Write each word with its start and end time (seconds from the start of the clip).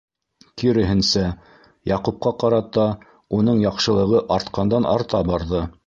Киреһенсә, 0.61 1.25
Яҡупҡа 1.91 2.33
ҡарата 2.45 2.89
уның 3.41 3.63
яҡшылығы 3.69 4.27
артҡандан-арта 4.39 5.27
барҙы. 5.33 5.67